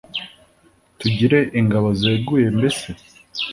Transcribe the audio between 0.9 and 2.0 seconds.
tugire ingabo